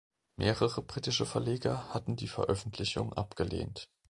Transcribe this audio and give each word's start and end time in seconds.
Mehrere 0.37 0.81
britische 0.81 1.27
Verleger 1.27 1.93
hatten 1.93 2.15
die 2.15 2.27
Veröffentlichung 2.27 3.13
abgelehnt. 3.13 3.87